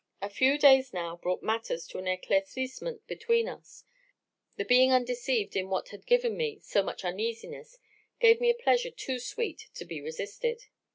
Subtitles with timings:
[0.19, 3.83] "A few days now brought matters to an eclaircissement between us;
[4.57, 7.77] the being undeceived in what had given me so much uneasiness
[8.19, 10.63] gave me a pleasure too sweet to be resisted.